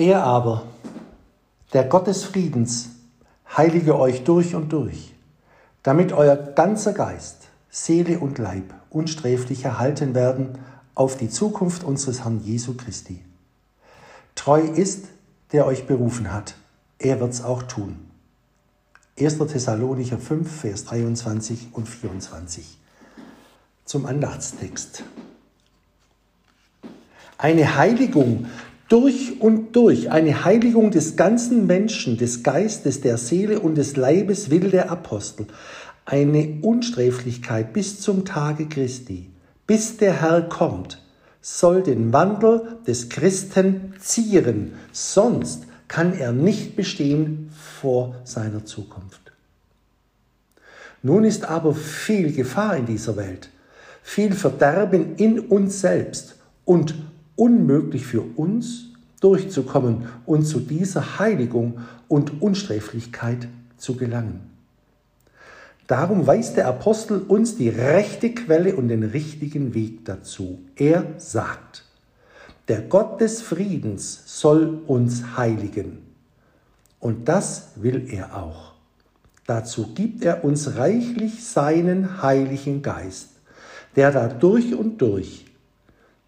[0.00, 0.62] Er aber,
[1.74, 2.88] der Gott des Friedens,
[3.54, 5.12] heilige euch durch und durch,
[5.82, 10.58] damit euer ganzer Geist, Seele und Leib unsträflich erhalten werden
[10.94, 13.22] auf die Zukunft unseres Herrn Jesu Christi.
[14.36, 15.04] Treu ist,
[15.52, 16.54] der euch berufen hat,
[16.98, 18.10] er wird's auch tun.
[19.18, 19.36] 1.
[19.36, 22.78] Thessalonicher 5, Vers 23 und 24.
[23.84, 25.02] Zum Andachtstext.
[27.36, 28.46] Eine Heiligung
[28.90, 34.50] durch und durch, eine Heiligung des ganzen Menschen, des Geistes, der Seele und des Leibes
[34.50, 35.46] will der Apostel.
[36.04, 39.30] Eine Unsträflichkeit bis zum Tage Christi,
[39.68, 41.00] bis der Herr kommt,
[41.40, 49.32] soll den Wandel des Christen zieren, sonst kann er nicht bestehen vor seiner Zukunft.
[51.02, 53.50] Nun ist aber viel Gefahr in dieser Welt,
[54.02, 56.94] viel Verderben in uns selbst und
[57.40, 64.40] unmöglich für uns durchzukommen und zu dieser Heiligung und Unsträflichkeit zu gelangen.
[65.86, 70.60] Darum weist der Apostel uns die rechte Quelle und den richtigen Weg dazu.
[70.76, 71.84] Er sagt,
[72.68, 75.98] der Gott des Friedens soll uns heiligen.
[77.00, 78.74] Und das will er auch.
[79.46, 83.30] Dazu gibt er uns reichlich seinen heiligen Geist,
[83.96, 85.46] der da durch und durch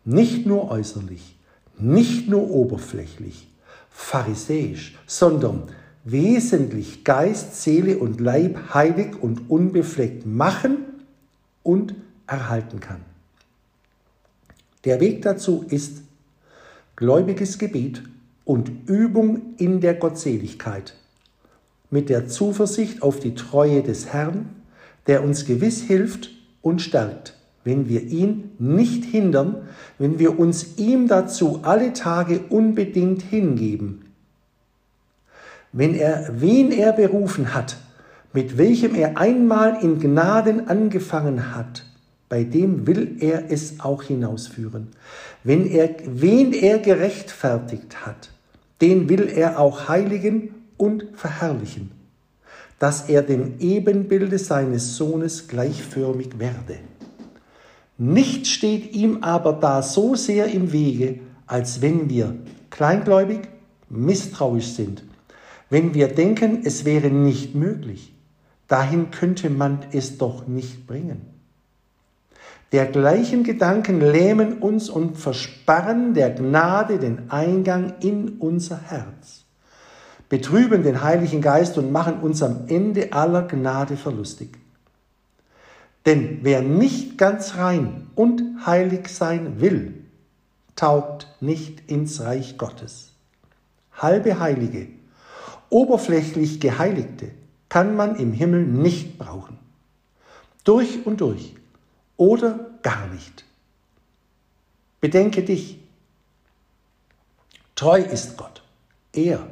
[0.04, 1.36] nicht nur äußerlich,
[1.78, 3.48] nicht nur oberflächlich,
[3.90, 5.64] pharisäisch, sondern
[6.04, 10.78] wesentlich Geist, Seele und Leib heilig und unbefleckt machen
[11.62, 11.94] und
[12.26, 13.00] erhalten kann.
[14.84, 16.02] Der Weg dazu ist
[16.96, 18.02] gläubiges Gebet
[18.44, 20.94] und Übung in der Gottseligkeit
[21.90, 24.48] mit der Zuversicht auf die Treue des Herrn,
[25.06, 26.30] der uns gewiss hilft
[26.62, 29.68] und stärkt wenn wir ihn nicht hindern,
[29.98, 34.06] wenn wir uns ihm dazu alle Tage unbedingt hingeben.
[35.72, 37.76] Wenn er, wen er berufen hat,
[38.32, 41.84] mit welchem er einmal in Gnaden angefangen hat,
[42.28, 44.88] bei dem will er es auch hinausführen.
[45.44, 48.30] Wenn er, wen er gerechtfertigt hat,
[48.80, 51.90] den will er auch heiligen und verherrlichen,
[52.78, 56.78] dass er dem Ebenbilde seines Sohnes gleichförmig werde.
[58.04, 62.34] Nichts steht ihm aber da so sehr im Wege, als wenn wir
[62.68, 63.42] kleingläubig,
[63.88, 65.04] misstrauisch sind,
[65.70, 68.12] wenn wir denken, es wäre nicht möglich.
[68.66, 71.20] Dahin könnte man es doch nicht bringen.
[72.72, 79.44] Dergleichen Gedanken lähmen uns und versperren der Gnade den Eingang in unser Herz,
[80.28, 84.58] betrüben den Heiligen Geist und machen uns am Ende aller Gnade verlustig.
[86.06, 90.04] Denn wer nicht ganz rein und heilig sein will,
[90.74, 93.12] taugt nicht ins Reich Gottes.
[93.92, 94.88] Halbe Heilige,
[95.70, 97.30] oberflächlich Geheiligte
[97.68, 99.58] kann man im Himmel nicht brauchen.
[100.64, 101.54] Durch und durch
[102.16, 103.44] oder gar nicht.
[105.00, 105.78] Bedenke dich.
[107.74, 108.62] Treu ist Gott.
[109.12, 109.46] Er.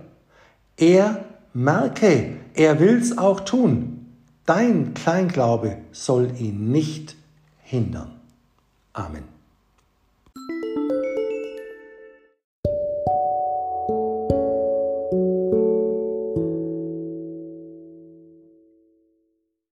[0.77, 4.00] Er merke, er will's auch tun.
[4.51, 7.15] Dein Kleinglaube soll ihn nicht
[7.63, 8.21] hindern.
[8.93, 9.23] Amen.